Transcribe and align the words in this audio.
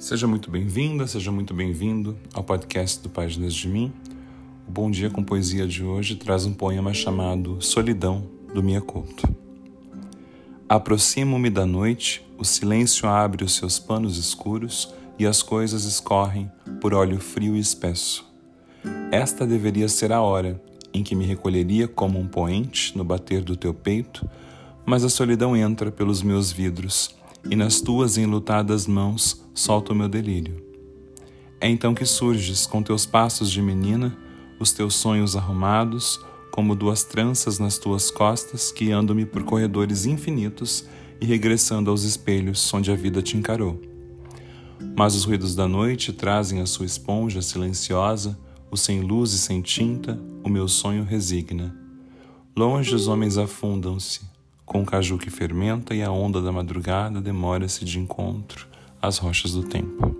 Seja 0.00 0.26
muito 0.26 0.50
bem-vinda, 0.50 1.06
seja 1.06 1.30
muito 1.30 1.52
bem-vindo 1.52 2.16
ao 2.32 2.42
podcast 2.42 3.02
do 3.02 3.10
Páginas 3.10 3.52
de 3.52 3.68
Mim. 3.68 3.92
O 4.66 4.70
Bom 4.70 4.90
Dia 4.90 5.10
com 5.10 5.22
Poesia 5.22 5.66
de 5.66 5.84
hoje 5.84 6.16
traz 6.16 6.46
um 6.46 6.54
poema 6.54 6.94
chamado 6.94 7.60
Solidão, 7.60 8.26
do 8.54 8.62
Mia 8.62 8.80
Couto. 8.80 9.28
Aproximo-me 10.66 11.50
da 11.50 11.66
noite, 11.66 12.26
o 12.38 12.46
silêncio 12.46 13.06
abre 13.10 13.44
os 13.44 13.54
seus 13.54 13.78
panos 13.78 14.16
escuros 14.16 14.90
e 15.18 15.26
as 15.26 15.42
coisas 15.42 15.84
escorrem 15.84 16.50
por 16.80 16.94
óleo 16.94 17.20
frio 17.20 17.54
e 17.54 17.60
espesso. 17.60 18.26
Esta 19.12 19.46
deveria 19.46 19.86
ser 19.86 20.12
a 20.12 20.22
hora 20.22 20.58
em 20.94 21.02
que 21.02 21.14
me 21.14 21.26
recolheria 21.26 21.86
como 21.86 22.18
um 22.18 22.26
poente 22.26 22.96
no 22.96 23.04
bater 23.04 23.42
do 23.42 23.54
teu 23.54 23.74
peito, 23.74 24.26
mas 24.86 25.04
a 25.04 25.10
solidão 25.10 25.54
entra 25.54 25.92
pelos 25.92 26.22
meus 26.22 26.50
vidros 26.50 27.19
e 27.48 27.56
nas 27.56 27.80
tuas 27.80 28.18
enlutadas 28.18 28.86
mãos 28.86 29.44
solta 29.54 29.92
o 29.92 29.96
meu 29.96 30.08
delírio. 30.08 30.62
É 31.60 31.68
então 31.68 31.94
que 31.94 32.06
surges 32.06 32.66
com 32.66 32.82
teus 32.82 33.06
passos 33.06 33.50
de 33.50 33.60
menina, 33.60 34.16
os 34.58 34.72
teus 34.72 34.94
sonhos 34.94 35.36
arrumados, 35.36 36.20
como 36.50 36.74
duas 36.74 37.04
tranças 37.04 37.58
nas 37.58 37.78
tuas 37.78 38.10
costas, 38.10 38.72
guiando-me 38.76 39.24
por 39.24 39.42
corredores 39.44 40.04
infinitos 40.04 40.84
e 41.20 41.26
regressando 41.26 41.90
aos 41.90 42.02
espelhos 42.02 42.72
onde 42.72 42.90
a 42.90 42.96
vida 42.96 43.22
te 43.22 43.36
encarou. 43.36 43.80
Mas 44.96 45.14
os 45.14 45.24
ruídos 45.24 45.54
da 45.54 45.68
noite 45.68 46.12
trazem 46.12 46.60
a 46.60 46.66
sua 46.66 46.86
esponja 46.86 47.42
silenciosa, 47.42 48.38
o 48.70 48.76
sem 48.76 49.00
luz 49.00 49.32
e 49.32 49.38
sem 49.38 49.60
tinta, 49.60 50.18
o 50.42 50.48
meu 50.48 50.66
sonho 50.66 51.04
resigna. 51.04 51.76
Longe 52.56 52.94
os 52.94 53.06
homens 53.06 53.36
afundam-se, 53.36 54.20
com 54.70 54.82
o 54.82 54.86
caju 54.86 55.18
que 55.18 55.30
fermenta 55.30 55.96
e 55.96 56.00
a 56.00 56.12
onda 56.12 56.40
da 56.40 56.52
madrugada 56.52 57.20
demora-se 57.20 57.84
de 57.84 57.98
encontro 57.98 58.68
às 59.02 59.18
rochas 59.18 59.50
do 59.50 59.64
tempo. 59.64 60.14